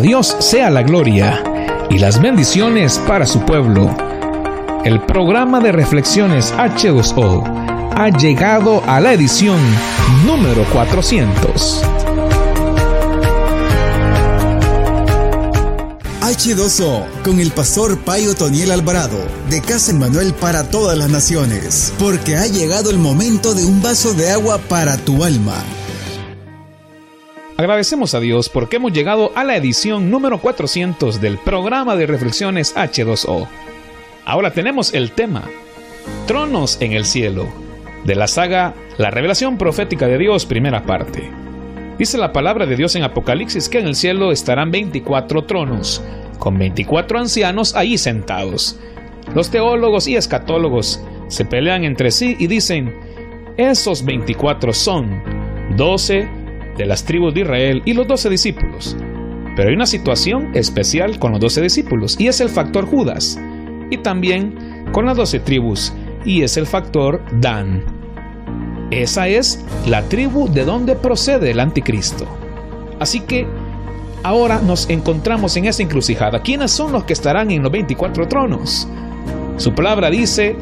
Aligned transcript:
Dios 0.00 0.34
sea 0.38 0.70
la 0.70 0.82
gloria 0.82 1.42
y 1.90 1.98
las 1.98 2.22
bendiciones 2.22 2.98
para 3.06 3.26
su 3.26 3.40
pueblo. 3.40 3.94
El 4.82 5.00
programa 5.02 5.60
de 5.60 5.72
reflexiones 5.72 6.54
H2O 6.54 7.92
ha 7.96 8.08
llegado 8.08 8.82
a 8.86 8.98
la 9.00 9.12
edición 9.12 9.58
número 10.24 10.64
400. 10.72 11.82
H2O 16.22 17.04
con 17.22 17.38
el 17.38 17.50
pastor 17.50 17.98
Payo 17.98 18.34
Toniel 18.34 18.70
Alvarado 18.70 19.18
de 19.50 19.60
Casa 19.60 19.92
Manuel 19.92 20.32
para 20.32 20.64
todas 20.64 20.96
las 20.96 21.10
naciones, 21.10 21.92
porque 21.98 22.38
ha 22.38 22.46
llegado 22.46 22.90
el 22.90 22.98
momento 22.98 23.52
de 23.52 23.66
un 23.66 23.82
vaso 23.82 24.14
de 24.14 24.30
agua 24.30 24.58
para 24.66 24.96
tu 24.96 25.24
alma. 25.24 25.62
Agradecemos 27.60 28.14
a 28.14 28.20
Dios 28.20 28.48
porque 28.48 28.76
hemos 28.76 28.94
llegado 28.94 29.32
a 29.34 29.44
la 29.44 29.54
edición 29.54 30.10
número 30.10 30.38
400 30.38 31.20
del 31.20 31.36
programa 31.36 31.94
de 31.94 32.06
reflexiones 32.06 32.74
H2O. 32.74 33.48
Ahora 34.24 34.50
tenemos 34.54 34.94
el 34.94 35.12
tema 35.12 35.42
Tronos 36.26 36.80
en 36.80 36.92
el 36.92 37.04
cielo 37.04 37.48
de 38.06 38.14
la 38.14 38.28
saga 38.28 38.72
La 38.96 39.10
revelación 39.10 39.58
profética 39.58 40.06
de 40.06 40.16
Dios, 40.16 40.46
primera 40.46 40.84
parte. 40.86 41.30
Dice 41.98 42.16
la 42.16 42.32
palabra 42.32 42.64
de 42.64 42.76
Dios 42.76 42.96
en 42.96 43.02
Apocalipsis 43.02 43.68
que 43.68 43.80
en 43.80 43.88
el 43.88 43.94
cielo 43.94 44.32
estarán 44.32 44.70
24 44.70 45.44
tronos, 45.44 46.02
con 46.38 46.58
24 46.58 47.18
ancianos 47.18 47.76
ahí 47.76 47.98
sentados. 47.98 48.80
Los 49.34 49.50
teólogos 49.50 50.08
y 50.08 50.16
escatólogos 50.16 51.02
se 51.28 51.44
pelean 51.44 51.84
entre 51.84 52.10
sí 52.10 52.36
y 52.38 52.46
dicen, 52.46 52.94
esos 53.58 54.02
24 54.02 54.72
son 54.72 55.22
12 55.76 56.39
de 56.76 56.86
las 56.86 57.04
tribus 57.04 57.34
de 57.34 57.40
Israel 57.40 57.82
y 57.84 57.94
los 57.94 58.06
doce 58.06 58.30
discípulos. 58.30 58.96
Pero 59.56 59.68
hay 59.68 59.74
una 59.74 59.86
situación 59.86 60.50
especial 60.54 61.18
con 61.18 61.32
los 61.32 61.40
doce 61.40 61.60
discípulos 61.60 62.16
y 62.18 62.28
es 62.28 62.40
el 62.40 62.48
factor 62.48 62.86
Judas. 62.86 63.38
Y 63.90 63.98
también 63.98 64.86
con 64.92 65.06
las 65.06 65.16
doce 65.16 65.40
tribus 65.40 65.92
y 66.24 66.42
es 66.42 66.56
el 66.56 66.66
factor 66.66 67.22
Dan. 67.40 67.84
Esa 68.90 69.28
es 69.28 69.64
la 69.86 70.02
tribu 70.02 70.48
de 70.48 70.64
donde 70.64 70.96
procede 70.96 71.50
el 71.50 71.60
anticristo. 71.60 72.26
Así 72.98 73.20
que 73.20 73.46
ahora 74.22 74.60
nos 74.60 74.88
encontramos 74.90 75.56
en 75.56 75.66
esa 75.66 75.82
encrucijada. 75.82 76.42
¿Quiénes 76.42 76.70
son 76.70 76.92
los 76.92 77.04
que 77.04 77.12
estarán 77.12 77.50
en 77.50 77.62
los 77.62 77.72
24 77.72 78.28
tronos? 78.28 78.88
Su 79.56 79.74
palabra 79.74 80.10
dice 80.10 80.56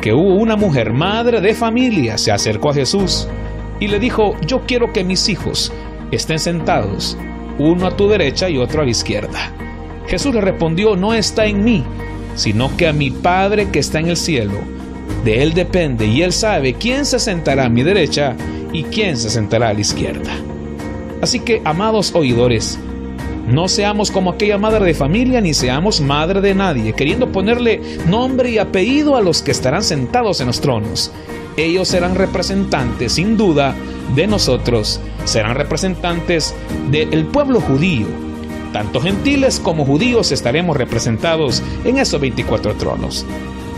que 0.00 0.12
hubo 0.12 0.34
una 0.34 0.56
mujer 0.56 0.92
madre 0.92 1.40
de 1.40 1.54
familia, 1.54 2.18
se 2.18 2.32
acercó 2.32 2.70
a 2.70 2.74
Jesús 2.74 3.28
y 3.82 3.88
le 3.88 3.98
dijo, 3.98 4.36
yo 4.46 4.60
quiero 4.64 4.92
que 4.92 5.02
mis 5.02 5.28
hijos 5.28 5.72
estén 6.12 6.38
sentados, 6.38 7.18
uno 7.58 7.88
a 7.88 7.96
tu 7.96 8.06
derecha 8.06 8.48
y 8.48 8.56
otro 8.56 8.80
a 8.80 8.84
la 8.84 8.92
izquierda. 8.92 9.52
Jesús 10.06 10.32
le 10.32 10.40
respondió, 10.40 10.94
no 10.94 11.12
está 11.14 11.46
en 11.46 11.64
mí, 11.64 11.82
sino 12.36 12.76
que 12.76 12.86
a 12.86 12.92
mi 12.92 13.10
Padre 13.10 13.70
que 13.72 13.80
está 13.80 13.98
en 13.98 14.06
el 14.06 14.16
cielo. 14.16 14.54
De 15.24 15.42
él 15.42 15.52
depende 15.52 16.06
y 16.06 16.22
él 16.22 16.32
sabe 16.32 16.74
quién 16.74 17.04
se 17.04 17.18
sentará 17.18 17.64
a 17.64 17.68
mi 17.68 17.82
derecha 17.82 18.36
y 18.72 18.84
quién 18.84 19.16
se 19.16 19.30
sentará 19.30 19.70
a 19.70 19.74
la 19.74 19.80
izquierda. 19.80 20.30
Así 21.20 21.40
que, 21.40 21.60
amados 21.64 22.14
oidores, 22.14 22.78
no 23.48 23.66
seamos 23.66 24.12
como 24.12 24.30
aquella 24.30 24.58
madre 24.58 24.84
de 24.84 24.94
familia 24.94 25.40
ni 25.40 25.54
seamos 25.54 26.00
madre 26.00 26.40
de 26.40 26.54
nadie, 26.54 26.92
queriendo 26.92 27.32
ponerle 27.32 27.80
nombre 28.06 28.48
y 28.48 28.58
apellido 28.58 29.16
a 29.16 29.20
los 29.20 29.42
que 29.42 29.50
estarán 29.50 29.82
sentados 29.82 30.40
en 30.40 30.46
los 30.46 30.60
tronos 30.60 31.10
ellos 31.56 31.88
serán 31.88 32.14
representantes, 32.14 33.12
sin 33.12 33.36
duda, 33.36 33.74
de 34.14 34.26
nosotros, 34.26 35.00
serán 35.24 35.54
representantes 35.54 36.54
del 36.90 37.26
pueblo 37.26 37.60
judío. 37.60 38.06
Tanto 38.72 39.00
gentiles 39.00 39.60
como 39.60 39.84
judíos 39.84 40.32
estaremos 40.32 40.76
representados 40.76 41.62
en 41.84 41.98
esos 41.98 42.20
24 42.20 42.74
tronos. 42.74 43.26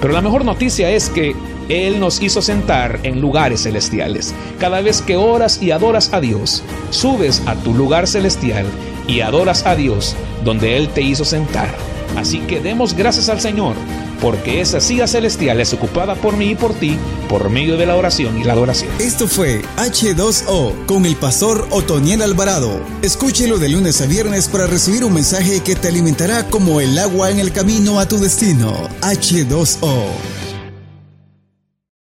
Pero 0.01 0.12
la 0.12 0.23
mejor 0.23 0.45
noticia 0.45 0.91
es 0.91 1.09
que 1.09 1.35
Él 1.69 1.99
nos 1.99 2.23
hizo 2.23 2.43
sentar 2.43 3.01
en 3.03 3.21
lugares 3.21 3.62
celestiales. 3.62 4.35
Cada 4.61 4.81
vez 4.81 5.03
que 5.03 5.17
oras 5.17 5.62
y 5.62 5.71
adoras 5.71 6.12
a 6.12 6.21
Dios, 6.21 6.62
subes 6.91 7.43
a 7.47 7.55
tu 7.55 7.75
lugar 7.75 8.06
celestial 8.06 8.67
y 9.09 9.21
adoras 9.21 9.67
a 9.67 9.75
Dios 9.75 10.17
donde 10.45 10.77
Él 10.77 10.89
te 10.91 11.03
hizo 11.03 11.25
sentar. 11.25 11.94
Así 12.17 12.41
que 12.41 12.61
demos 12.61 12.95
gracias 12.95 13.29
al 13.29 13.41
Señor 13.41 13.75
porque 14.21 14.63
esa 14.63 14.81
silla 14.81 15.07
celestial 15.07 15.61
es 15.61 15.75
ocupada 15.75 16.15
por 16.15 16.37
mí 16.37 16.53
y 16.53 16.55
por 16.55 16.73
ti 16.73 16.97
por 17.29 17.51
medio 17.51 17.77
de 17.77 17.85
la 17.85 17.97
oración 17.97 18.39
y 18.39 18.45
la 18.45 18.55
adoración. 18.55 18.91
Esto 18.99 19.29
fue 19.29 19.63
H2O 19.77 20.87
con 20.87 21.05
el 21.05 21.17
pastor 21.17 21.67
Otoniel 21.71 22.23
Alvarado. 22.23 22.81
Escúchelo 23.03 23.59
de 23.59 23.69
lunes 23.69 24.01
a 24.01 24.07
viernes 24.07 24.49
para 24.49 24.67
recibir 24.67 25.05
un 25.05 25.13
mensaje 25.13 25.61
que 25.61 25.77
te 25.77 25.89
alimentará 25.89 26.49
como 26.49 26.81
el 26.81 26.99
agua 26.99 27.31
en 27.31 27.39
el 27.39 27.53
camino 27.53 28.01
a 28.01 28.09
tu 28.09 28.19
destino. 28.19 28.89
H2O. 29.03 30.34